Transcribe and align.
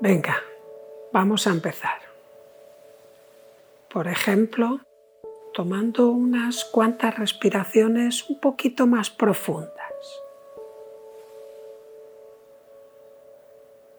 Venga, 0.00 0.40
vamos 1.12 1.48
a 1.48 1.50
empezar. 1.50 1.98
Por 3.92 4.06
ejemplo, 4.06 4.80
tomando 5.52 6.10
unas 6.10 6.64
cuantas 6.64 7.18
respiraciones 7.18 8.30
un 8.30 8.38
poquito 8.38 8.86
más 8.86 9.10
profundas. 9.10 9.72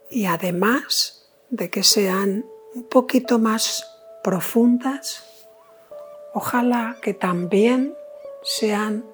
Y 0.09 0.25
además 0.25 1.29
de 1.49 1.69
que 1.69 1.83
sean 1.83 2.45
un 2.73 2.83
poquito 2.83 3.39
más 3.39 3.85
profundas, 4.23 5.38
ojalá 6.33 6.97
que 7.01 7.13
también 7.13 7.95
sean 8.43 9.05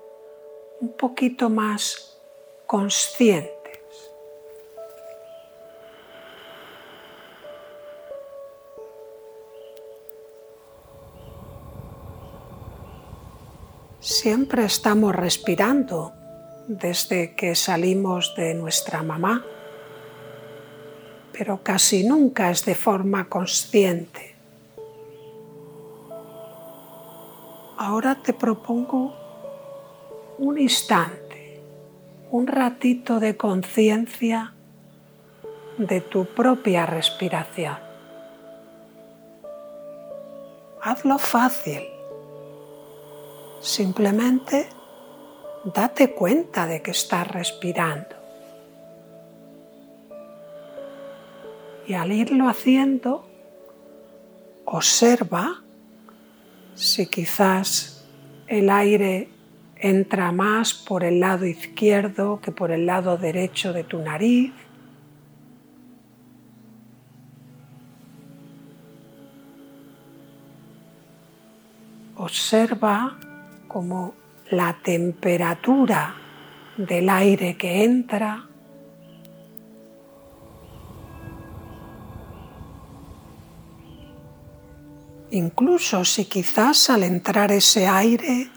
un 0.82 0.94
poquito 0.94 1.50
más 1.50 2.20
conscientes. 2.66 3.52
Siempre 14.00 14.66
estamos 14.66 15.16
respirando 15.16 16.14
desde 16.68 17.36
que 17.36 17.56
salimos 17.56 18.36
de 18.36 18.54
nuestra 18.54 19.02
mamá, 19.02 19.44
pero 21.32 21.64
casi 21.64 22.04
nunca 22.04 22.52
es 22.52 22.66
de 22.66 22.76
forma 22.76 23.28
consciente. 23.30 24.35
Ahora 27.78 28.16
te 28.16 28.34
propongo 28.34 29.14
un 30.38 30.58
instante, 30.58 31.62
un 32.32 32.48
ratito 32.48 33.20
de 33.20 33.38
conciencia 33.38 34.54
de 35.78 36.02
tu 36.02 36.26
propia 36.26 36.86
respiración. 36.86 37.78
Hazlo 40.82 41.18
fácil 41.18 41.82
Simplemente 43.66 44.70
date 45.64 46.14
cuenta 46.14 46.68
de 46.68 46.84
que 46.84 46.92
estás 46.92 47.28
respirando. 47.28 48.16
Y 51.88 51.96
al 51.96 52.12
irlo 52.12 52.48
haciendo, 52.48 53.26
observa 54.66 55.64
si 56.76 57.08
quizás 57.08 58.06
el 58.48 58.70
aire 58.70 59.30
entra 59.78 60.32
más 60.32 60.74
por 60.74 61.04
el 61.04 61.20
lado 61.20 61.46
izquierdo 61.46 62.40
que 62.42 62.52
por 62.52 62.72
el 62.72 62.86
lado 62.86 63.18
derecho 63.18 63.74
de 63.74 63.84
tu 63.84 64.00
nariz. 64.00 64.52
Observa 72.18 73.18
como 73.68 74.14
la 74.50 74.78
temperatura 74.82 76.16
del 76.78 77.10
aire 77.10 77.58
que 77.58 77.84
entra. 77.84 78.48
Incluso 85.32 86.06
si 86.06 86.26
quizás 86.26 86.90
al 86.90 87.04
entrar 87.04 87.52
ese 87.52 87.88
aire 87.88 88.50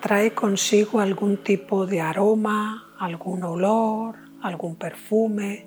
trae 0.00 0.34
consigo 0.34 1.00
algún 1.00 1.44
tipo 1.44 1.86
de 1.86 2.00
aroma, 2.00 2.88
algún 2.98 3.44
olor, 3.44 4.16
algún 4.42 4.74
perfume. 4.74 5.66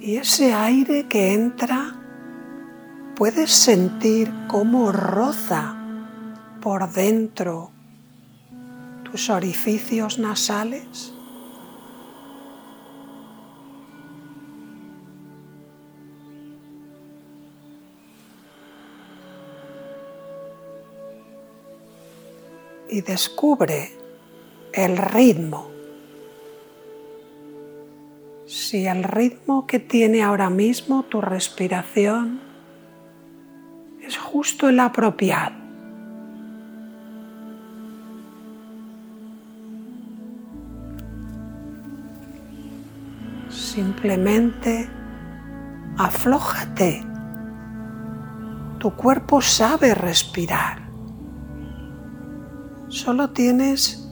Y 0.00 0.16
ese 0.16 0.54
aire 0.54 1.08
que 1.08 1.34
entra 1.34 1.96
puedes 3.16 3.50
sentir 3.50 4.32
cómo 4.46 4.92
roza 4.92 5.74
por 6.62 6.92
dentro 6.92 7.72
tus 9.02 9.28
orificios 9.28 10.18
nasales. 10.20 11.15
Y 22.88 23.00
descubre 23.00 23.92
el 24.72 24.96
ritmo. 24.96 25.70
Si 28.46 28.86
el 28.86 29.02
ritmo 29.02 29.66
que 29.66 29.80
tiene 29.80 30.22
ahora 30.22 30.50
mismo 30.50 31.02
tu 31.02 31.20
respiración 31.20 32.40
es 34.00 34.16
justo 34.16 34.68
el 34.68 34.78
apropiado. 34.78 35.56
Simplemente 43.48 44.88
aflójate. 45.98 47.02
Tu 48.78 48.94
cuerpo 48.94 49.42
sabe 49.42 49.94
respirar. 49.94 50.85
Solo 52.88 53.30
tienes 53.30 54.08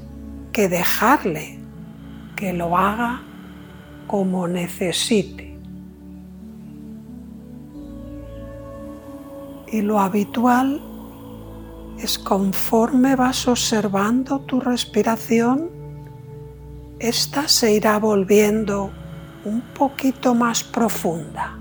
que 0.52 0.68
dejarle 0.68 1.58
que 2.36 2.52
lo 2.52 2.76
haga 2.76 3.22
como 4.06 4.46
necesite. 4.46 5.54
y 9.74 9.82
lo 9.82 9.98
habitual 9.98 10.80
es 11.98 12.16
conforme 12.16 13.16
vas 13.16 13.48
observando 13.48 14.38
tu 14.42 14.60
respiración, 14.60 15.68
esta 17.00 17.48
se 17.48 17.72
irá 17.72 17.98
volviendo 17.98 18.92
un 19.44 19.60
poquito 19.76 20.32
más 20.32 20.62
profunda, 20.62 21.58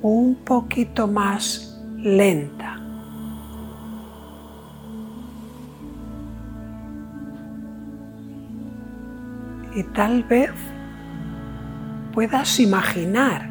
un 0.00 0.36
poquito 0.36 1.06
más 1.06 1.78
lenta. 1.98 2.57
Y 9.78 9.84
tal 9.84 10.24
vez 10.24 10.50
puedas 12.12 12.58
imaginar 12.58 13.48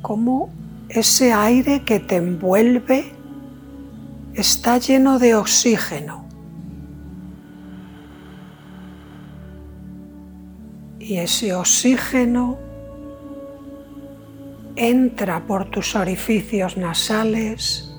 cómo 0.00 0.48
ese 0.88 1.32
aire 1.32 1.82
que 1.82 1.98
te 1.98 2.14
envuelve 2.14 3.12
está 4.32 4.78
lleno 4.78 5.18
de 5.18 5.34
oxígeno. 5.34 6.28
Y 11.00 11.16
ese 11.16 11.52
oxígeno 11.52 12.56
entra 14.76 15.44
por 15.48 15.68
tus 15.68 15.96
orificios 15.96 16.76
nasales, 16.76 17.92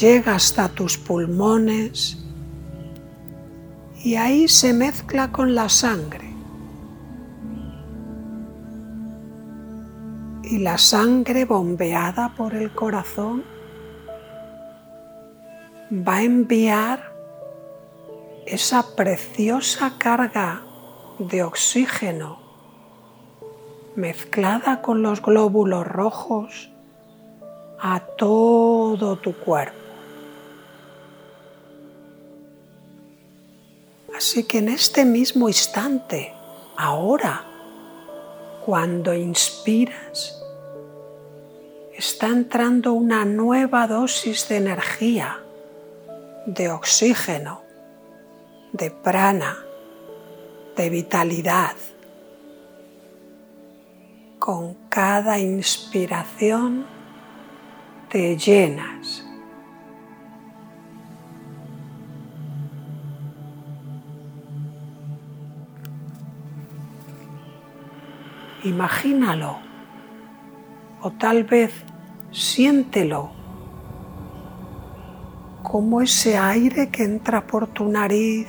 llega 0.00 0.36
hasta 0.36 0.68
tus 0.68 0.96
pulmones 0.96 2.22
y 4.06 4.14
ahí 4.14 4.46
se 4.46 4.72
mezcla 4.72 5.32
con 5.32 5.56
la 5.56 5.68
sangre. 5.68 6.32
y 10.44 10.58
la 10.60 10.78
sangre 10.78 11.44
bombeada 11.44 12.32
por 12.36 12.54
el 12.54 12.70
corazón 12.70 13.42
va 15.90 16.18
a 16.18 16.22
enviar 16.22 17.12
esa 18.46 18.94
preciosa 18.94 19.94
carga 19.98 20.62
de 21.18 21.42
oxígeno 21.42 22.38
mezclada 23.96 24.82
con 24.82 25.02
los 25.02 25.20
glóbulos 25.20 25.84
rojos 25.84 26.70
a 27.80 27.98
todo 28.16 29.16
tu 29.16 29.32
cuerpo. 29.34 29.85
Así 34.16 34.44
que 34.44 34.58
en 34.58 34.68
este 34.68 35.04
mismo 35.04 35.48
instante, 35.48 36.32
ahora, 36.76 37.44
cuando 38.64 39.12
inspiras, 39.12 40.42
está 41.94 42.28
entrando 42.28 42.92
una 42.94 43.24
nueva 43.24 43.86
dosis 43.86 44.48
de 44.48 44.56
energía, 44.56 45.40
de 46.46 46.70
oxígeno, 46.70 47.62
de 48.72 48.90
prana, 48.90 49.58
de 50.76 50.90
vitalidad. 50.90 51.76
con 54.46 54.74
cada 54.88 55.40
inspiración 55.40 56.86
te 58.08 58.36
llenas. 58.36 59.25
Imagínalo. 68.66 69.58
O 71.00 71.12
tal 71.12 71.44
vez 71.44 71.72
siéntelo. 72.32 73.30
Como 75.62 76.00
ese 76.02 76.36
aire 76.36 76.90
que 76.90 77.04
entra 77.04 77.46
por 77.46 77.68
tu 77.68 77.88
nariz 77.88 78.48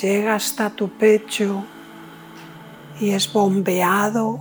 llega 0.00 0.34
hasta 0.34 0.70
tu 0.70 0.88
pecho 0.88 1.64
y 2.98 3.10
es 3.10 3.30
bombeado 3.30 4.40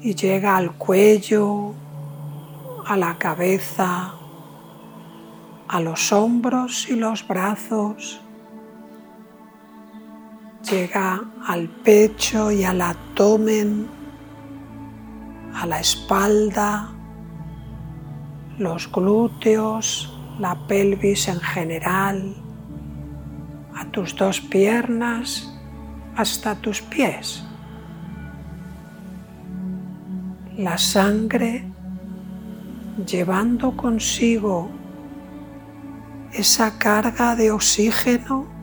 y 0.00 0.14
llega 0.14 0.56
al 0.56 0.72
cuello, 0.72 1.74
a 2.86 2.96
la 2.96 3.18
cabeza, 3.18 4.14
a 5.68 5.80
los 5.80 6.12
hombros 6.12 6.88
y 6.88 6.96
los 6.96 7.26
brazos, 7.26 8.20
llega 10.70 11.22
al 11.46 11.68
pecho 11.68 12.50
y 12.50 12.64
al 12.64 12.80
abdomen, 12.80 13.88
a 15.54 15.66
la 15.66 15.80
espalda, 15.80 16.90
los 18.58 18.90
glúteos, 18.90 20.14
la 20.38 20.54
pelvis 20.66 21.28
en 21.28 21.40
general, 21.40 22.34
a 23.74 23.84
tus 23.90 24.14
dos 24.14 24.40
piernas 24.40 25.54
hasta 26.16 26.54
tus 26.56 26.82
pies. 26.82 27.44
La 30.56 30.76
sangre 30.76 31.64
llevando 33.06 33.76
consigo 33.76 34.68
esa 36.32 36.78
carga 36.78 37.36
de 37.36 37.52
oxígeno, 37.52 38.57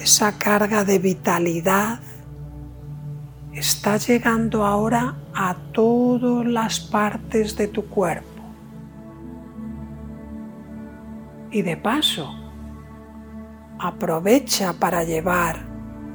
esa 0.00 0.32
carga 0.38 0.84
de 0.84 0.98
vitalidad, 0.98 2.00
está 3.52 3.98
llegando 3.98 4.64
ahora 4.64 5.14
a 5.34 5.54
todas 5.72 6.46
las 6.46 6.80
partes 6.80 7.56
de 7.56 7.68
tu 7.68 7.84
cuerpo. 7.86 8.26
Y 11.50 11.62
de 11.62 11.76
paso, 11.76 12.32
aprovecha 13.78 14.72
para 14.72 15.04
llevar 15.04 15.66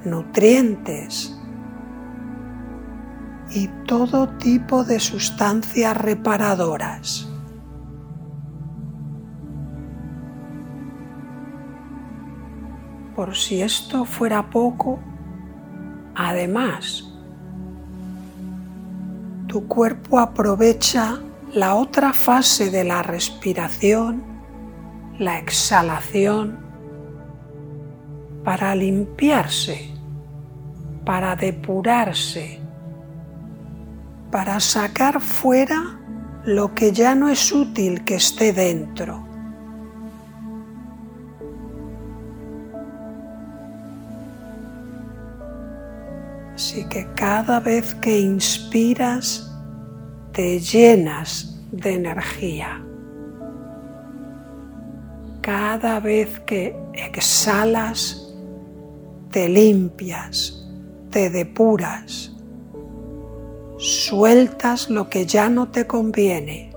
nutrientes 0.03 1.37
y 3.51 3.67
todo 3.85 4.29
tipo 4.37 4.83
de 4.83 4.99
sustancias 4.99 5.95
reparadoras. 5.95 7.34
Por 13.15 13.35
si 13.35 13.61
esto 13.61 14.05
fuera 14.05 14.49
poco, 14.49 14.99
además, 16.15 17.11
tu 19.47 19.67
cuerpo 19.67 20.19
aprovecha 20.19 21.19
la 21.53 21.75
otra 21.75 22.11
fase 22.11 22.69
de 22.69 22.83
la 22.83 23.01
respiración, 23.03 24.21
la 25.17 25.39
exhalación, 25.39 26.59
para 28.43 28.75
limpiarse 28.75 29.95
para 31.05 31.35
depurarse, 31.35 32.59
para 34.31 34.59
sacar 34.59 35.21
fuera 35.21 35.99
lo 36.43 36.73
que 36.73 36.91
ya 36.91 37.15
no 37.15 37.29
es 37.29 37.51
útil 37.51 38.03
que 38.03 38.15
esté 38.15 38.51
dentro. 38.51 39.24
Así 46.55 46.85
que 46.85 47.07
cada 47.15 47.59
vez 47.59 47.93
que 47.95 48.19
inspiras, 48.19 49.51
te 50.31 50.59
llenas 50.59 51.61
de 51.71 51.93
energía. 51.93 52.81
Cada 55.41 55.99
vez 55.99 56.39
que 56.39 56.75
exhalas, 56.93 58.33
te 59.31 59.47
limpias 59.47 60.65
te 61.15 61.29
depuras, 61.29 62.29
sueltas 63.77 64.89
lo 64.89 65.09
que 65.09 65.25
ya 65.25 65.47
no 65.47 65.69
te 65.69 65.87
conviene. 65.87 66.73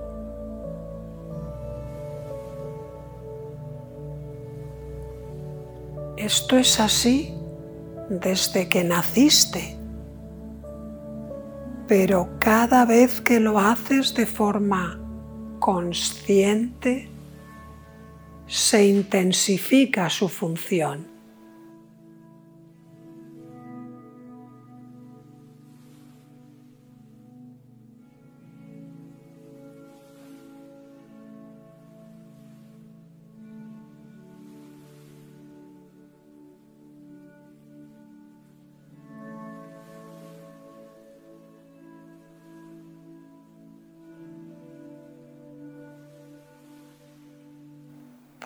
Esto 6.16 6.56
es 6.56 6.78
así 6.78 7.34
desde 8.08 8.69
que 8.69 8.84
naciste, 8.84 9.76
pero 11.87 12.28
cada 12.38 12.84
vez 12.84 13.20
que 13.20 13.40
lo 13.40 13.58
haces 13.58 14.14
de 14.14 14.26
forma 14.26 15.00
consciente, 15.58 17.08
se 18.46 18.87
intensifica 18.87 20.08
su 20.08 20.28
función. 20.28 21.18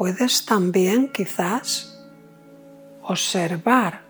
Puedes 0.03 0.45
también 0.47 1.13
quizás 1.13 1.97
observar 3.05 4.01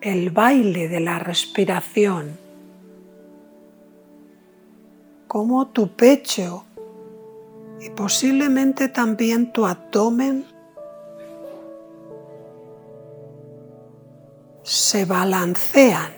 el 0.00 0.30
baile 0.30 0.88
de 0.88 1.00
la 1.00 1.18
respiración, 1.18 2.38
cómo 5.26 5.66
tu 5.66 5.88
pecho 5.88 6.64
y 7.78 7.90
posiblemente 7.90 8.88
también 8.88 9.52
tu 9.52 9.66
abdomen 9.66 10.46
se 14.62 15.04
balancean 15.04 16.12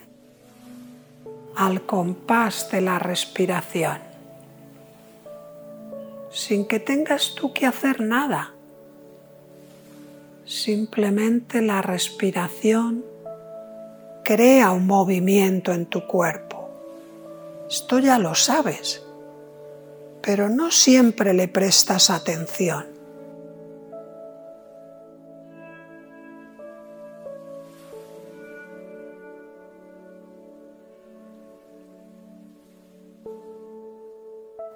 al 1.57 1.85
compás 1.85 2.71
de 2.71 2.81
la 2.81 3.01
respiración, 3.01 3.99
sin 6.31 6.65
que 6.65 6.79
tengas 6.79 7.35
tú 7.35 7.53
que 7.53 7.67
hacer 7.67 8.01
nada 8.01 8.55
Simplemente 10.51 11.63
la 11.63 11.81
respiración 11.81 13.05
crea 14.25 14.73
un 14.73 14.85
movimiento 14.85 15.73
en 15.73 15.87
tu 15.87 16.09
cuerpo. 16.09 16.69
Esto 17.69 18.01
ya 18.01 18.19
lo 18.19 18.35
sabes, 18.35 19.01
pero 20.21 20.49
no 20.49 20.73
siempre 20.73 21.35
le 21.35 21.47
prestas 21.47 22.11
atención. 22.11 22.85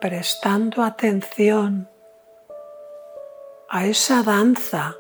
Prestando 0.01 0.85
atención 0.85 1.89
a 3.69 3.87
esa 3.87 4.23
danza 4.23 4.99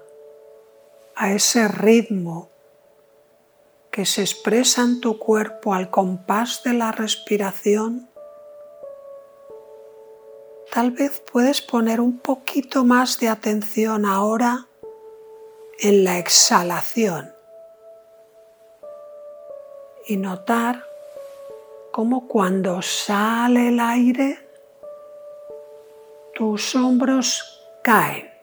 a 1.16 1.33
ese 1.33 1.68
ritmo 1.68 2.50
que 3.90 4.04
se 4.04 4.23
expresa 4.23 4.83
en 4.83 5.00
tu 5.00 5.18
cuerpo 5.18 5.73
al 5.73 5.90
compás 5.90 6.62
de 6.64 6.75
la 6.75 6.90
respiración, 6.90 8.11
tal 10.73 10.90
vez 10.90 11.23
puedes 11.33 11.62
poner 11.62 12.00
un 12.00 12.18
poquito 12.18 12.85
más 12.85 13.21
de 13.21 13.28
atención 13.28 14.04
ahora 14.04 14.66
en 15.78 16.02
la 16.02 16.18
exhalación 16.18 17.33
y 20.06 20.16
notar 20.16 20.85
cómo 21.92 22.26
cuando 22.26 22.83
sale 22.83 23.68
el 23.68 23.78
aire 23.78 24.44
tus 26.35 26.75
hombros 26.75 27.62
caen 27.85 28.33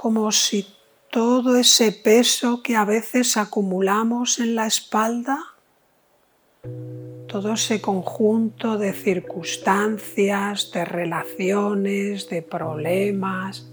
como 0.00 0.30
si 0.30 0.64
todo 1.10 1.56
ese 1.56 1.90
peso 1.90 2.62
que 2.62 2.76
a 2.76 2.84
veces 2.84 3.36
acumulamos 3.36 4.38
en 4.38 4.54
la 4.54 4.68
espalda, 4.68 5.40
todo 7.26 7.54
ese 7.54 7.80
conjunto 7.80 8.78
de 8.78 8.92
circunstancias, 8.92 10.70
de 10.70 10.84
relaciones, 10.84 12.28
de 12.28 12.42
problemas, 12.42 13.66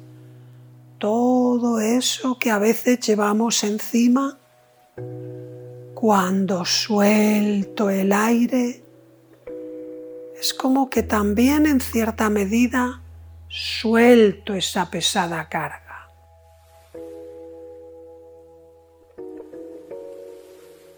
todo 0.98 1.80
eso 1.80 2.40
que 2.40 2.50
a 2.50 2.58
veces 2.58 3.02
llevamos 3.02 3.64
encima, 3.64 4.40
cuando 5.94 6.66
suelto 6.66 7.92
el 7.92 8.12
aire, 8.12 8.82
es 10.42 10.56
como 10.56 10.90
que 10.90 11.04
también 11.04 11.68
en 11.68 11.80
cierta 11.80 12.32
medida 12.32 13.04
suelto 13.48 14.56
esa 14.56 14.90
pesada 14.90 15.48
carga. 15.50 15.85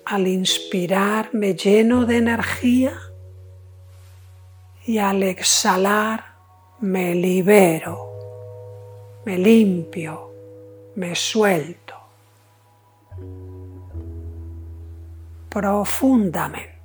Al 0.10 0.26
inspirar 0.26 1.32
me 1.34 1.54
lleno 1.54 2.06
de 2.06 2.16
energía 2.16 2.94
y 4.86 5.00
al 5.00 5.22
exhalar 5.22 6.24
me 6.80 7.14
libero, 7.14 8.10
me 9.26 9.38
limpio, 9.38 10.32
me 10.96 11.14
suelto 11.14 11.94
profundamente. 15.50 16.77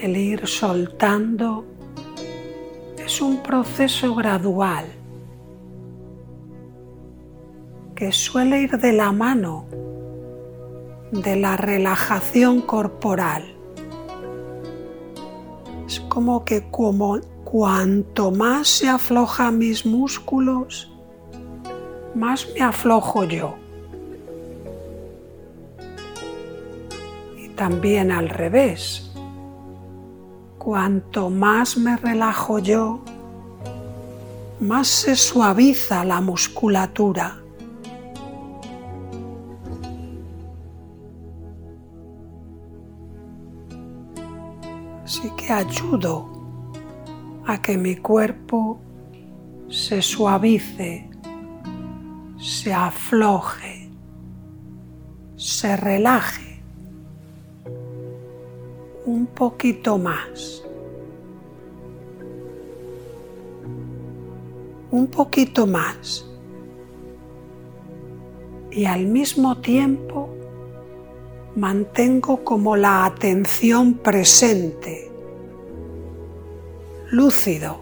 El 0.00 0.16
ir 0.16 0.46
soltando 0.46 1.64
es 2.96 3.20
un 3.20 3.42
proceso 3.42 4.14
gradual 4.14 4.86
que 7.94 8.10
suele 8.10 8.62
ir 8.62 8.78
de 8.78 8.94
la 8.94 9.12
mano 9.12 9.66
de 11.12 11.36
la 11.36 11.56
relajación 11.56 12.62
corporal. 12.62 13.54
Es 15.86 16.00
como 16.00 16.44
que 16.44 16.70
como 16.70 17.20
cuanto 17.44 18.30
más 18.30 18.68
se 18.68 18.88
aflojan 18.88 19.58
mis 19.58 19.84
músculos, 19.84 20.90
más 22.14 22.48
me 22.54 22.62
aflojo 22.62 23.24
yo. 23.24 23.54
Y 27.36 27.48
también 27.50 28.12
al 28.12 28.30
revés 28.30 29.09
Cuanto 30.70 31.30
más 31.30 31.76
me 31.76 31.96
relajo 31.96 32.60
yo, 32.60 33.00
más 34.60 34.86
se 34.86 35.16
suaviza 35.16 36.04
la 36.04 36.20
musculatura. 36.20 37.42
Así 45.02 45.28
que 45.36 45.52
ayudo 45.52 46.30
a 47.46 47.60
que 47.60 47.76
mi 47.76 47.96
cuerpo 47.96 48.80
se 49.68 50.00
suavice, 50.00 51.10
se 52.38 52.72
afloje, 52.72 53.90
se 55.34 55.76
relaje 55.76 56.49
poquito 59.34 59.98
más. 59.98 60.64
Un 64.90 65.06
poquito 65.06 65.66
más. 65.66 66.26
Y 68.70 68.84
al 68.84 69.06
mismo 69.06 69.58
tiempo 69.58 70.28
mantengo 71.56 72.44
como 72.44 72.76
la 72.76 73.04
atención 73.04 73.94
presente, 73.94 75.10
lúcido, 77.10 77.80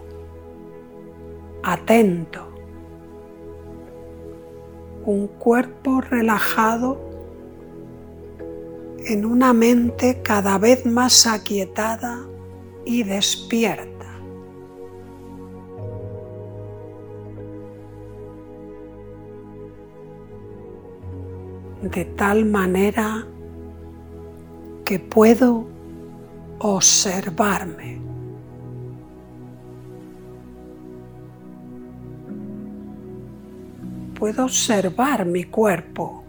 atento, 1.63 2.49
un 5.05 5.27
cuerpo 5.27 6.01
relajado 6.01 7.08
en 9.09 9.25
una 9.25 9.55
mente 9.55 10.21
cada 10.23 10.59
vez 10.59 10.85
más 10.85 11.27
aquietada 11.27 12.27
y 12.85 13.03
despierta. 13.03 13.99
de 21.81 22.05
tal 22.05 22.45
manera 22.45 23.25
que 24.85 24.99
puedo 24.99 25.69
observarme. 26.59 28.01
Puedo 34.19 34.45
observar 34.45 35.25
mi 35.25 35.45
cuerpo 35.45 36.25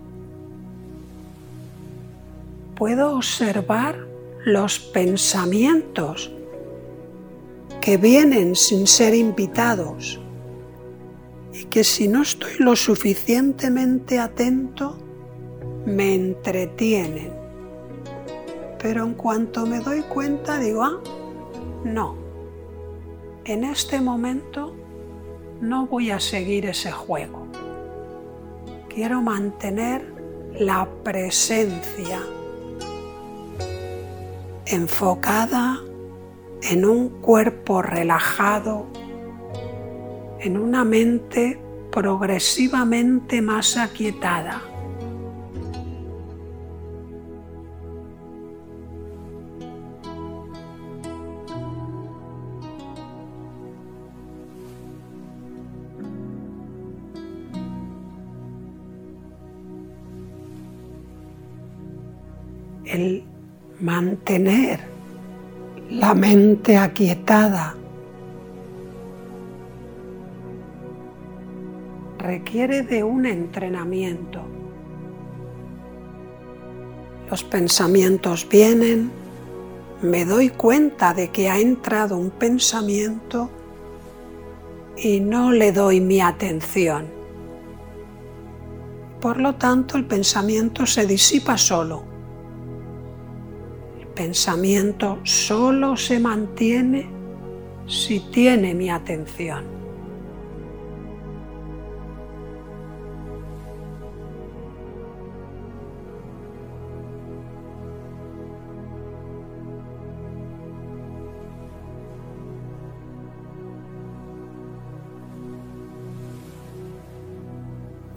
puedo 2.80 3.14
observar 3.18 4.08
los 4.46 4.80
pensamientos 4.80 6.32
que 7.82 7.98
vienen 7.98 8.56
sin 8.56 8.88
ser 8.88 9.14
invitados 9.14 10.18
y 11.52 11.66
que 11.66 11.84
si 11.84 12.08
no 12.08 12.22
estoy 12.22 12.54
lo 12.60 12.78
suficientemente 12.78 14.18
atento, 14.18 14.98
me 15.86 16.16
entretienen. 16.16 17.34
Pero 18.82 19.04
en 19.04 19.14
cuanto 19.14 19.66
me 19.66 19.82
doy 19.82 20.02
cuenta 20.04 20.58
digo, 20.58 20.82
ah, 20.82 21.02
no, 21.84 22.16
en 23.44 23.66
este 23.66 24.00
momento 24.00 24.74
no 25.60 25.86
voy 25.86 26.12
a 26.12 26.20
seguir 26.22 26.66
ese 26.66 26.94
juego. 26.94 27.46
Quiero 28.88 29.22
mantener 29.22 30.14
la 30.54 30.88
presencia 31.04 32.22
enfocada 34.70 35.80
en 36.62 36.86
un 36.86 37.10
cuerpo 37.22 37.82
relajado, 37.82 38.88
en 40.40 40.58
una 40.58 40.84
mente 40.86 41.60
progresivamente 41.92 43.42
más 43.42 43.78
aquietada. 43.78 44.62
El 62.86 63.24
mantener 63.82 64.82
la 65.90 66.14
mente 66.14 66.78
aquietada 66.78 67.76
requiere 72.18 72.84
de 72.84 73.04
un 73.04 73.26
entrenamiento. 73.26 74.42
Los 77.30 77.44
pensamientos 77.44 78.48
vienen, 78.50 79.12
me 80.02 80.26
doy 80.26 80.50
cuenta 80.50 81.14
de 81.14 81.30
que 81.30 81.50
ha 81.50 81.60
entrado 81.60 82.18
un 82.18 82.32
pensamiento 82.32 83.50
y 84.98 85.22
no 85.22 85.52
le 85.52 85.72
doy 85.72 86.02
mi 86.02 86.20
atención. 86.20 87.08
Por 89.22 89.40
lo 89.40 89.56
tanto, 89.56 89.98
el 89.98 90.06
pensamiento 90.06 90.86
se 90.86 91.06
disipa 91.06 91.58
solo 91.58 92.09
pensamiento 94.20 95.18
solo 95.24 95.96
se 95.96 96.20
mantiene 96.20 97.08
si 97.88 98.20
tiene 98.20 98.74
mi 98.74 98.90
atención. 98.90 99.64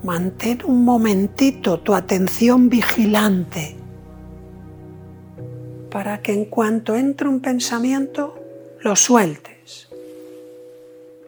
Mantén 0.02 0.62
un 0.64 0.85
momentito 0.85 1.78
tu 1.78 1.94
atención 1.94 2.68
vigilante 2.68 3.81
para 5.92 6.22
que 6.22 6.32
en 6.32 6.46
cuanto 6.46 6.96
entre 6.96 7.28
un 7.28 7.40
pensamiento 7.40 8.34
lo 8.80 8.96
sueltes. 8.96 9.88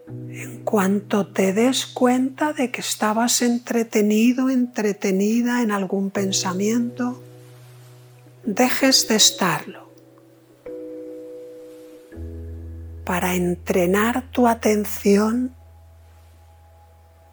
En 0.08 0.64
cuanto 0.64 1.26
te 1.26 1.52
des 1.52 1.86
cuenta 1.86 2.54
de 2.54 2.70
que 2.70 2.80
estabas 2.80 3.42
entretenido, 3.42 4.48
entretenida 4.48 5.62
en 5.62 5.70
algún 5.70 6.10
pensamiento, 6.10 7.22
dejes 8.44 9.06
de 9.08 9.16
estarlo. 9.16 9.84
Para 13.04 13.34
entrenar 13.34 14.30
tu 14.30 14.48
atención 14.48 15.54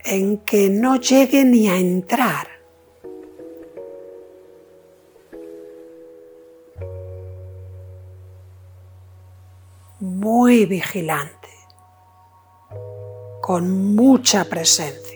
en 0.04 0.38
que 0.40 0.70
no 0.70 0.98
llegue 0.98 1.46
ni 1.46 1.70
a 1.70 1.78
entrar. 1.78 2.51
Muy 10.02 10.66
vigilante, 10.66 11.50
con 13.40 13.94
mucha 13.96 14.46
presencia. 14.46 15.11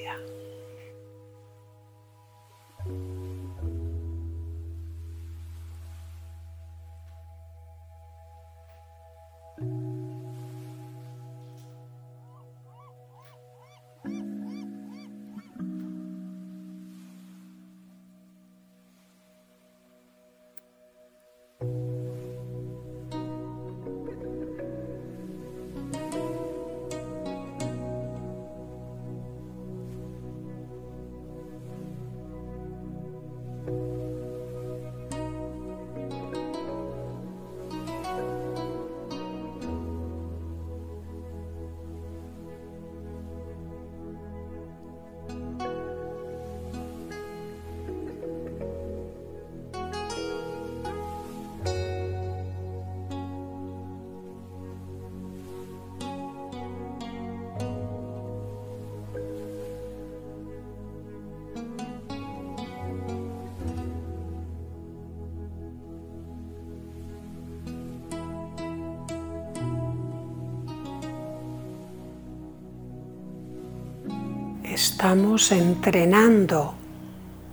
Estamos 74.96 75.52
entrenando 75.52 76.74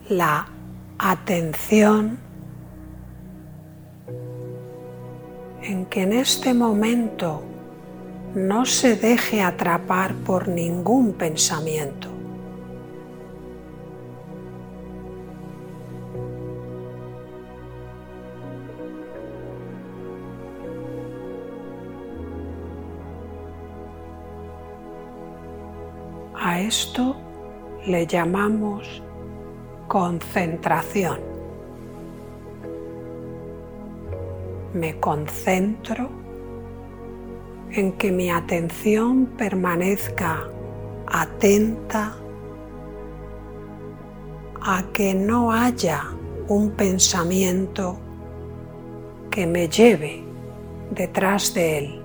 la 0.09 0.47
atención 0.97 2.17
en 5.61 5.87
que 5.87 6.03
en 6.03 6.13
este 6.13 6.55
momento 6.55 7.43
no 8.37 8.65
se 8.65 8.95
deje 8.95 9.43
atrapar 9.43 10.15
por 10.15 10.47
ningún 10.47 11.15
pensamiento. 11.15 12.07
A 26.37 26.61
esto 26.61 27.12
le 27.87 28.07
llamamos 28.07 29.03
concentración. 29.89 31.19
Me 34.75 34.99
concentro 35.01 36.09
en 37.71 37.93
que 37.93 38.11
mi 38.11 38.31
atención 38.31 39.27
permanezca 39.27 40.49
atenta 41.07 42.17
a 44.61 44.85
que 44.93 45.15
no 45.15 45.53
haya 45.53 46.05
un 46.49 46.71
pensamiento 46.71 47.99
que 49.31 49.47
me 49.47 49.69
lleve 49.69 50.25
detrás 50.91 51.53
de 51.55 51.79
él. 51.79 52.02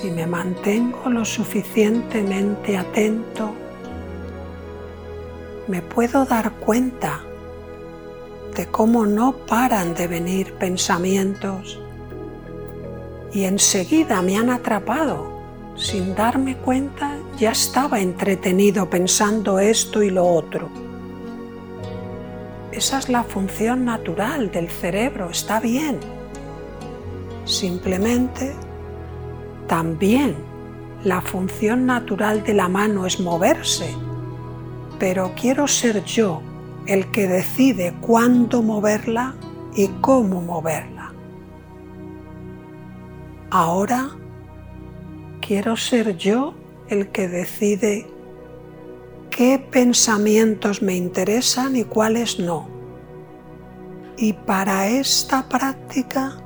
Si 0.00 0.12
me 0.12 0.28
mantengo 0.28 1.10
lo 1.10 1.24
suficientemente 1.24 2.76
atento, 2.76 3.52
me 5.66 5.82
puedo 5.82 6.24
dar 6.24 6.52
cuenta 6.52 7.20
de 8.54 8.66
cómo 8.66 9.06
no 9.06 9.32
paran 9.32 9.94
de 9.96 10.06
venir 10.06 10.54
pensamientos 10.54 11.80
y 13.32 13.42
enseguida 13.42 14.22
me 14.22 14.36
han 14.36 14.50
atrapado. 14.50 15.36
Sin 15.74 16.14
darme 16.14 16.56
cuenta 16.56 17.16
ya 17.36 17.50
estaba 17.50 17.98
entretenido 17.98 18.88
pensando 18.88 19.58
esto 19.58 20.02
y 20.02 20.10
lo 20.10 20.26
otro. 20.26 20.68
Esa 22.70 22.98
es 22.98 23.08
la 23.08 23.24
función 23.24 23.84
natural 23.84 24.52
del 24.52 24.68
cerebro, 24.68 25.30
está 25.30 25.58
bien. 25.58 25.98
Simplemente 27.44 28.54
también 29.68 30.34
la 31.04 31.20
función 31.20 31.86
natural 31.86 32.42
de 32.42 32.54
la 32.54 32.68
mano 32.68 33.06
es 33.06 33.20
moverse, 33.20 33.94
pero 34.98 35.32
quiero 35.40 35.68
ser 35.68 36.02
yo 36.04 36.42
el 36.86 37.10
que 37.12 37.28
decide 37.28 37.94
cuándo 38.00 38.62
moverla 38.62 39.34
y 39.76 39.86
cómo 40.00 40.40
moverla. 40.40 41.12
Ahora 43.50 44.08
quiero 45.40 45.76
ser 45.76 46.16
yo 46.16 46.54
el 46.88 47.08
que 47.08 47.28
decide 47.28 48.10
qué 49.30 49.58
pensamientos 49.58 50.82
me 50.82 50.96
interesan 50.96 51.76
y 51.76 51.84
cuáles 51.84 52.40
no. 52.40 52.68
Y 54.16 54.32
para 54.32 54.88
esta 54.88 55.48
práctica 55.48 56.42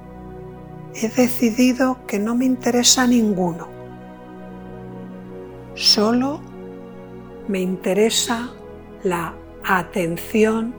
he 0.95 1.09
decidido 1.09 2.07
que 2.07 2.19
no 2.19 2.35
me 2.35 2.45
interesa 2.45 3.07
ninguno. 3.07 3.69
Solo 5.75 6.41
me 7.49 7.61
interesa 7.61 8.51
la 9.03 9.35
atención 9.65 10.75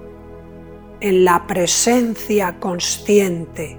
en 0.99 1.26
la 1.26 1.45
presencia 1.47 2.60
consciente 2.60 3.78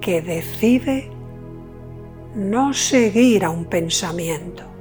que 0.00 0.20
decide 0.20 1.10
no 2.34 2.72
seguir 2.72 3.44
a 3.44 3.50
un 3.50 3.66
pensamiento. 3.66 4.71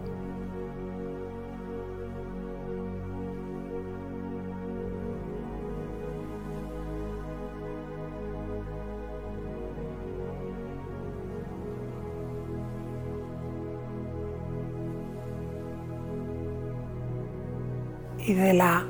De 18.34 18.54
la 18.54 18.86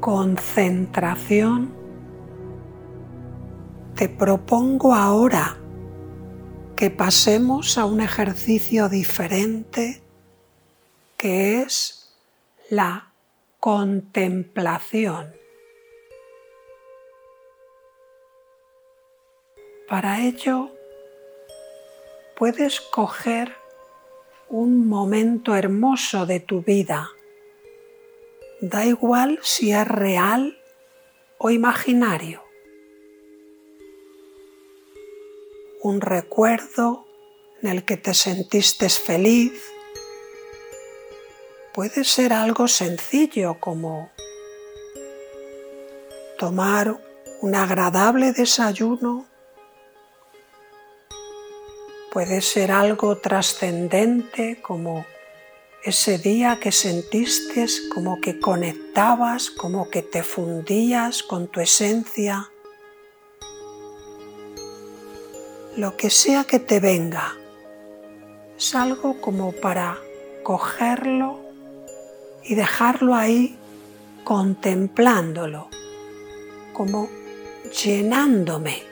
concentración 0.00 1.74
te 3.96 4.08
propongo 4.08 4.94
ahora 4.94 5.58
que 6.74 6.90
pasemos 6.90 7.76
a 7.76 7.84
un 7.84 8.00
ejercicio 8.00 8.88
diferente 8.88 10.00
que 11.18 11.60
es 11.60 12.16
la 12.70 13.12
contemplación. 13.58 15.34
Para 19.86 20.22
ello 20.22 20.70
puedes 22.38 22.80
coger 22.80 23.54
un 24.48 24.88
momento 24.88 25.54
hermoso 25.54 26.24
de 26.24 26.40
tu 26.40 26.62
vida. 26.62 27.10
Da 28.60 28.84
igual 28.84 29.38
si 29.42 29.72
es 29.72 29.86
real 29.86 30.58
o 31.38 31.50
imaginario. 31.50 32.42
Un 35.82 36.00
recuerdo 36.00 37.06
en 37.62 37.70
el 37.70 37.84
que 37.84 37.96
te 37.96 38.14
sentiste 38.14 38.88
feliz. 38.88 39.52
Puede 41.72 42.04
ser 42.04 42.32
algo 42.32 42.68
sencillo 42.68 43.58
como 43.60 44.10
tomar 46.38 47.00
un 47.40 47.54
agradable 47.54 48.32
desayuno 48.32 49.30
Puede 52.10 52.40
ser 52.40 52.72
algo 52.72 53.18
trascendente 53.18 54.60
como 54.60 55.06
ese 55.82 56.18
día 56.18 56.58
que 56.60 56.72
sentiste 56.72 57.66
como 57.94 58.20
que 58.20 58.38
conectabas, 58.38 59.50
como 59.50 59.88
que 59.88 60.02
te 60.02 60.22
fundías 60.22 61.22
con 61.22 61.48
tu 61.48 61.60
esencia. 61.60 62.50
Lo 65.76 65.96
que 65.96 66.10
sea 66.10 66.44
que 66.44 66.58
te 66.58 66.80
venga, 66.80 67.34
es 68.58 68.74
algo 68.74 69.22
como 69.22 69.52
para 69.52 69.96
cogerlo 70.42 71.40
y 72.44 72.54
dejarlo 72.54 73.14
ahí 73.14 73.56
contemplándolo, 74.24 75.70
como 76.74 77.08
llenándome 77.82 78.82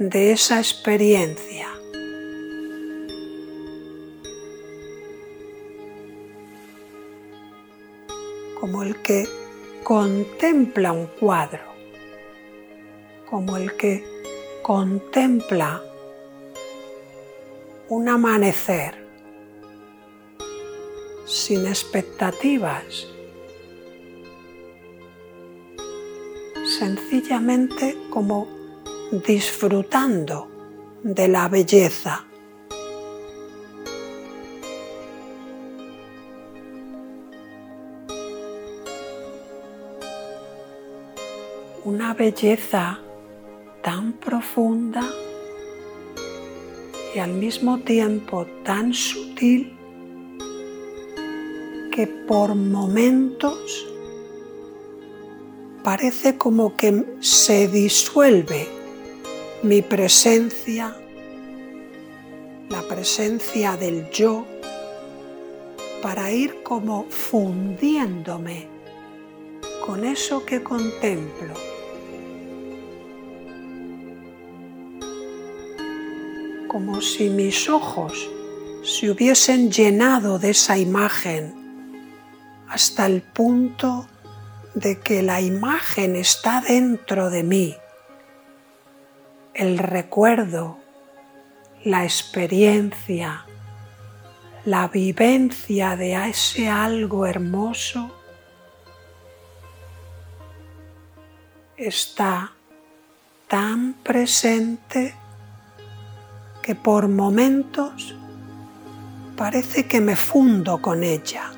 de 0.00 0.32
esa 0.32 0.58
experiencia. 0.58 1.75
Como 8.66 8.82
el 8.82 9.00
que 9.00 9.28
contempla 9.84 10.90
un 10.90 11.06
cuadro, 11.06 11.62
como 13.30 13.56
el 13.56 13.76
que 13.76 14.04
contempla 14.60 15.80
un 17.88 18.08
amanecer 18.08 19.06
sin 21.26 21.64
expectativas, 21.68 23.06
sencillamente 26.80 27.96
como 28.10 28.48
disfrutando 29.12 30.50
de 31.04 31.28
la 31.28 31.46
belleza 31.46 32.26
una 41.86 42.14
belleza 42.14 42.98
tan 43.80 44.14
profunda 44.14 45.08
y 47.14 47.20
al 47.20 47.30
mismo 47.30 47.78
tiempo 47.78 48.44
tan 48.64 48.92
sutil 48.92 49.72
que 51.92 52.08
por 52.08 52.56
momentos 52.56 53.86
parece 55.84 56.36
como 56.36 56.76
que 56.76 57.04
se 57.20 57.68
disuelve 57.68 58.66
mi 59.62 59.80
presencia, 59.80 60.96
la 62.68 62.82
presencia 62.82 63.76
del 63.76 64.10
yo, 64.10 64.44
para 66.02 66.32
ir 66.32 66.64
como 66.64 67.04
fundiéndome 67.10 68.66
con 69.86 70.04
eso 70.04 70.44
que 70.44 70.64
contemplo. 70.64 71.75
Como 76.68 77.00
si 77.00 77.30
mis 77.30 77.68
ojos 77.68 78.30
se 78.82 79.10
hubiesen 79.10 79.70
llenado 79.70 80.38
de 80.38 80.50
esa 80.50 80.78
imagen 80.78 81.54
hasta 82.68 83.06
el 83.06 83.22
punto 83.22 84.06
de 84.74 85.00
que 85.00 85.22
la 85.22 85.40
imagen 85.40 86.16
está 86.16 86.60
dentro 86.60 87.30
de 87.30 87.42
mí. 87.42 87.76
El 89.54 89.78
recuerdo, 89.78 90.78
la 91.84 92.04
experiencia, 92.04 93.46
la 94.64 94.88
vivencia 94.88 95.96
de 95.96 96.28
ese 96.28 96.68
algo 96.68 97.26
hermoso 97.26 98.10
está 101.76 102.52
tan 103.48 103.94
presente 103.94 105.14
que 106.66 106.74
por 106.74 107.06
momentos 107.06 108.16
parece 109.36 109.86
que 109.86 110.00
me 110.00 110.16
fundo 110.16 110.82
con 110.82 111.04
ella. 111.04 111.52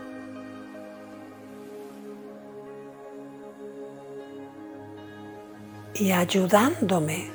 Y 5.95 6.13
ayudándome 6.13 7.31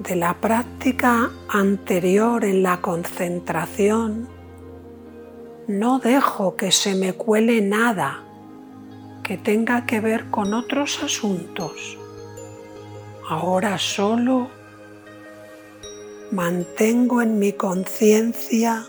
de 0.00 0.16
la 0.16 0.34
práctica 0.34 1.30
anterior 1.48 2.44
en 2.44 2.64
la 2.64 2.80
concentración, 2.80 4.28
no 5.68 6.00
dejo 6.00 6.56
que 6.56 6.72
se 6.72 6.96
me 6.96 7.12
cuele 7.12 7.60
nada 7.60 8.24
que 9.22 9.38
tenga 9.38 9.86
que 9.86 10.00
ver 10.00 10.28
con 10.28 10.54
otros 10.54 11.04
asuntos. 11.04 11.96
Ahora 13.28 13.78
solo 13.78 14.63
mantengo 16.34 17.22
en 17.22 17.38
mi 17.38 17.52
conciencia 17.52 18.84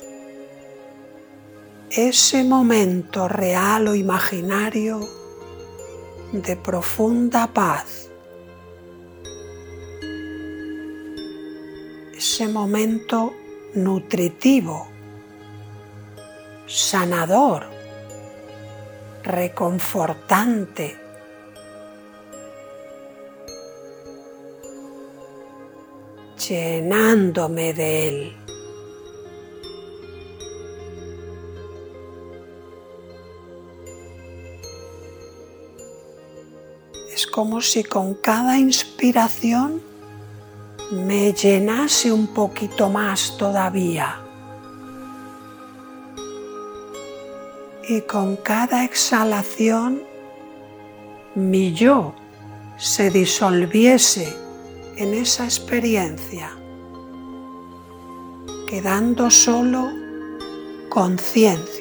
ese 1.91 2.43
momento 2.43 3.27
real 3.27 3.87
o 3.87 3.95
imaginario 3.95 4.99
de 6.31 6.55
profunda 6.57 7.45
paz, 7.53 8.09
ese 12.17 12.47
momento 12.47 13.33
nutritivo, 13.75 14.87
sanador, 16.65 17.67
reconfortante 19.23 21.04
llenándome 26.49 27.73
de 27.73 28.07
él. 28.07 28.37
Es 37.13 37.25
como 37.25 37.61
si 37.61 37.83
con 37.83 38.13
cada 38.15 38.57
inspiración 38.57 39.81
me 40.91 41.33
llenase 41.33 42.11
un 42.11 42.27
poquito 42.27 42.89
más 42.89 43.37
todavía. 43.37 44.21
Y 47.87 48.01
con 48.01 48.35
cada 48.35 48.83
exhalación 48.83 50.03
mi 51.35 51.73
yo 51.73 52.13
se 52.77 53.09
disolviese 53.09 54.44
en 54.97 55.13
esa 55.13 55.43
experiencia, 55.43 56.51
quedando 58.67 59.29
solo 59.29 59.91
conciencia. 60.89 61.74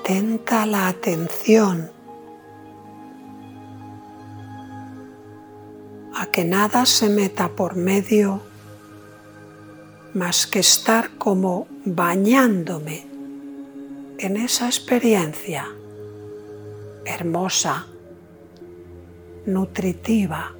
Atenta 0.00 0.64
la 0.64 0.88
atención 0.88 1.90
a 6.14 6.26
que 6.26 6.44
nada 6.44 6.86
se 6.86 7.08
meta 7.10 7.48
por 7.48 7.76
medio 7.76 8.40
más 10.14 10.46
que 10.46 10.60
estar 10.60 11.10
como 11.18 11.66
bañándome 11.84 13.06
en 14.18 14.36
esa 14.36 14.66
experiencia 14.66 15.66
hermosa, 17.04 17.86
nutritiva. 19.46 20.57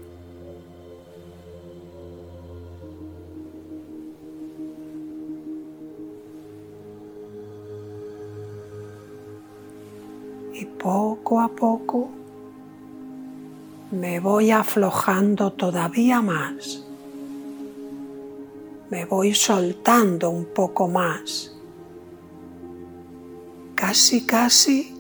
Poco 11.28 11.40
a 11.42 11.48
poco 11.48 12.08
me 13.90 14.18
voy 14.18 14.50
aflojando 14.50 15.52
todavía 15.52 16.22
más. 16.22 16.82
Me 18.88 19.04
voy 19.04 19.34
soltando 19.34 20.30
un 20.30 20.46
poco 20.46 20.88
más. 20.88 21.54
Casi, 23.74 24.24
casi 24.24 24.94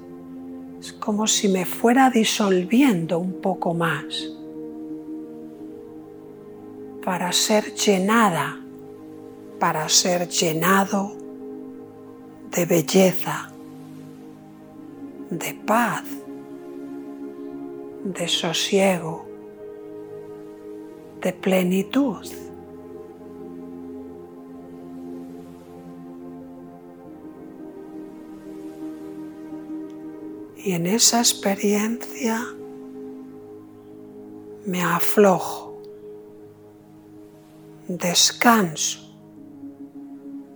es 0.78 0.92
como 0.92 1.26
si 1.26 1.48
me 1.48 1.64
fuera 1.64 2.10
disolviendo 2.10 3.18
un 3.18 3.40
poco 3.40 3.72
más 3.72 4.04
para 7.06 7.32
ser 7.32 7.74
llenada, 7.74 8.60
para 9.58 9.88
ser 9.88 10.28
llenado 10.28 11.10
de 12.54 12.66
belleza, 12.66 13.50
de 15.30 15.54
paz, 15.54 16.17
de 18.04 18.28
sosiego, 18.28 19.24
de 21.20 21.32
plenitud. 21.32 22.26
Y 30.56 30.72
en 30.72 30.86
esa 30.86 31.20
experiencia 31.20 32.44
me 34.66 34.82
aflojo, 34.82 35.80
descanso, 37.86 39.16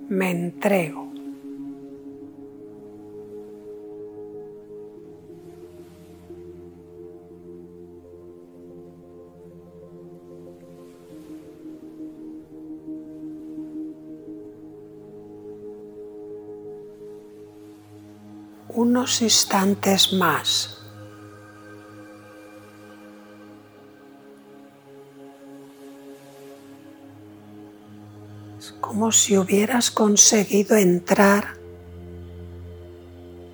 me 0.08 0.30
entrego. 0.30 1.11
Unos 18.74 19.22
instantes 19.22 20.12
más. 20.12 20.78
Es 28.58 28.72
como 28.80 29.12
si 29.12 29.36
hubieras 29.36 29.90
conseguido 29.90 30.76
entrar 30.76 31.56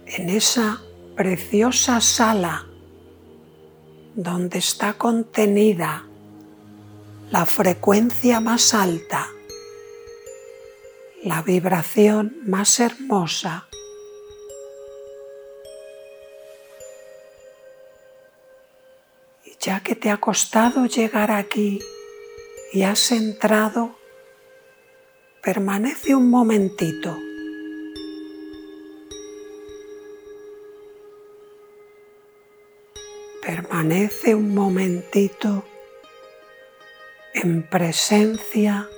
en 0.06 0.30
esa 0.30 0.80
preciosa 1.16 2.00
sala 2.00 2.66
donde 4.14 4.58
está 4.58 4.94
contenida 4.94 6.04
la 7.30 7.46
frecuencia 7.46 8.40
más 8.40 8.74
alta, 8.74 9.26
la 11.22 11.42
vibración 11.42 12.36
más 12.44 12.80
hermosa 12.80 13.67
ya 19.68 19.80
que 19.80 19.94
te 19.94 20.08
ha 20.08 20.16
costado 20.16 20.86
llegar 20.86 21.30
aquí 21.30 21.78
y 22.72 22.84
has 22.84 23.12
entrado, 23.12 23.98
permanece 25.42 26.14
un 26.14 26.30
momentito. 26.30 27.18
Permanece 33.42 34.34
un 34.34 34.54
momentito 34.54 35.66
en 37.34 37.68
presencia 37.68 38.88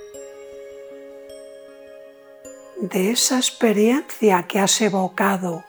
de 2.77 3.11
esa 3.11 3.35
experiencia 3.35 4.43
que 4.43 4.59
has 4.59 4.79
evocado 4.79 5.65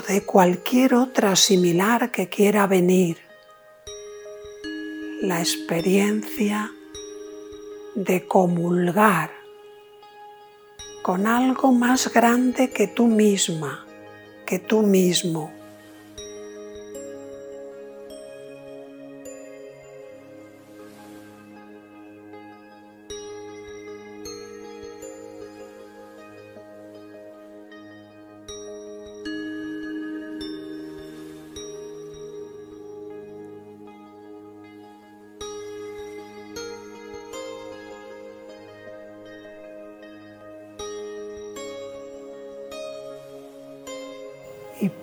de 0.00 0.22
cualquier 0.22 0.94
otra 0.94 1.36
similar 1.36 2.10
que 2.10 2.28
quiera 2.28 2.66
venir. 2.66 3.18
La 5.22 5.40
experiencia 5.40 6.70
de 7.94 8.26
comulgar 8.26 9.30
con 11.02 11.26
algo 11.26 11.72
más 11.72 12.12
grande 12.12 12.70
que 12.70 12.86
tú 12.86 13.06
misma, 13.06 13.86
que 14.46 14.58
tú 14.58 14.82
mismo. 14.82 15.59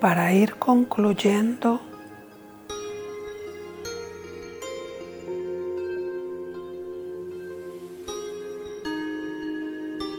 Para 0.00 0.32
ir 0.32 0.54
concluyendo, 0.56 1.80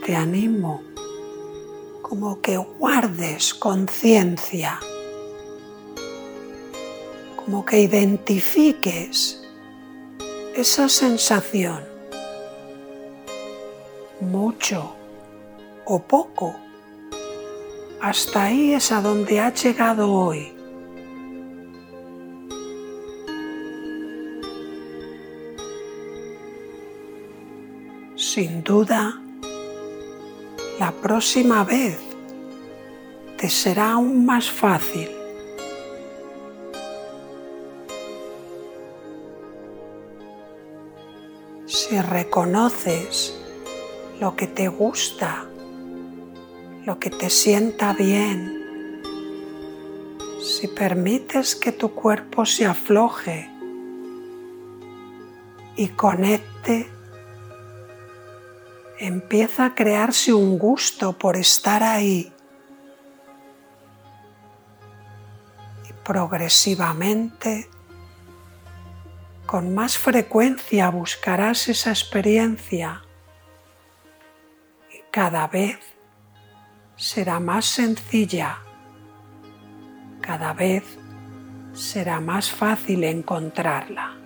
te 0.06 0.16
animo 0.16 0.82
como 2.02 2.42
que 2.42 2.58
guardes 2.58 3.54
conciencia, 3.54 4.80
como 7.38 7.64
que 7.64 7.80
identifiques 7.80 9.42
esa 10.56 10.90
sensación, 10.90 11.84
mucho 14.20 14.94
o 15.86 16.00
poco 16.00 16.69
hasta 18.02 18.46
ahí 18.46 18.74
es 18.74 18.92
a 18.92 19.02
donde 19.02 19.40
ha 19.40 19.54
llegado 19.54 20.12
hoy. 20.12 20.54
Sin 28.16 28.64
duda, 28.64 29.22
la 30.80 30.92
próxima 30.92 31.64
vez 31.64 32.00
te 33.38 33.50
será 33.50 33.94
aún 33.94 34.26
más 34.26 34.50
fácil. 34.50 35.10
Si 41.66 42.00
reconoces 42.02 43.40
lo 44.20 44.36
que 44.36 44.48
te 44.48 44.68
gusta 44.68 45.50
lo 46.90 46.98
que 46.98 47.12
te 47.12 47.30
sienta 47.30 47.94
bien. 47.94 49.04
Si 50.42 50.68
permites 50.68 51.56
que 51.56 51.72
tu 51.72 51.94
cuerpo 51.94 52.48
se 52.48 52.66
afloje 52.66 53.48
y 55.76 55.90
conecte, 55.90 56.90
empieza 58.98 59.66
a 59.66 59.76
crearse 59.76 60.34
un 60.34 60.58
gusto 60.58 61.14
por 61.16 61.38
estar 61.38 61.84
ahí. 61.84 62.34
Y 65.88 65.94
progresivamente, 66.04 67.70
con 69.46 69.76
más 69.76 69.96
frecuencia 69.96 70.90
buscarás 70.90 71.70
esa 71.70 71.92
experiencia 71.92 73.04
y 74.92 75.04
cada 75.12 75.48
vez 75.48 75.78
será 77.00 77.40
más 77.40 77.64
sencilla, 77.64 78.58
cada 80.20 80.52
vez 80.52 80.84
será 81.72 82.20
más 82.20 82.52
fácil 82.52 83.06
encontrarla. 83.06 84.18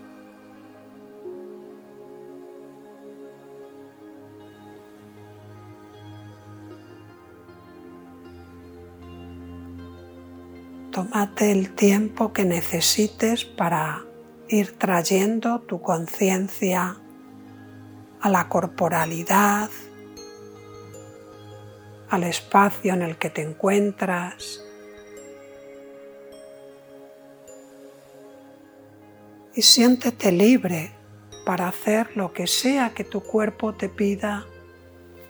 Tómate 10.91 11.51
el 11.51 11.75
tiempo 11.75 12.33
que 12.33 12.43
necesites 12.43 13.45
para 13.45 14.03
ir 14.47 14.77
trayendo 14.79 15.61
tu 15.61 15.79
conciencia 15.79 16.97
a 18.19 18.29
la 18.29 18.49
corporalidad, 18.49 19.69
al 22.13 22.23
espacio 22.23 22.93
en 22.93 23.01
el 23.01 23.17
que 23.17 23.31
te 23.31 23.41
encuentras. 23.41 24.63
Y 29.55 29.63
siéntete 29.63 30.31
libre 30.31 30.91
para 31.43 31.67
hacer 31.67 32.15
lo 32.15 32.31
que 32.31 32.45
sea 32.45 32.93
que 32.93 33.03
tu 33.03 33.21
cuerpo 33.21 33.73
te 33.73 33.89
pida 33.89 34.45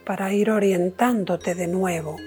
para 0.05 0.33
ir 0.33 0.51
orientándote 0.51 1.55
de 1.55 1.67
nuevo. 1.67 2.17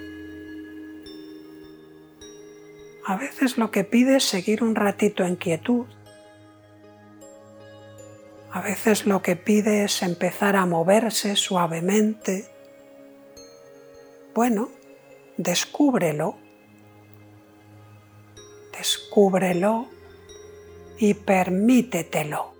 A 3.04 3.16
veces 3.16 3.58
lo 3.58 3.70
que 3.70 3.84
pide 3.84 4.16
es 4.16 4.24
seguir 4.24 4.64
un 4.64 4.74
ratito 4.74 5.22
en 5.22 5.36
quietud. 5.36 5.86
A 8.50 8.62
veces 8.62 9.04
lo 9.04 9.20
que 9.20 9.36
pide 9.36 9.84
es 9.84 10.02
empezar 10.02 10.56
a 10.56 10.64
moverse 10.64 11.36
suavemente. 11.36 12.55
Bueno, 14.36 14.68
descúbrelo. 15.38 16.36
Descúbrelo 18.76 19.86
y 20.98 21.14
permítetelo. 21.14 22.55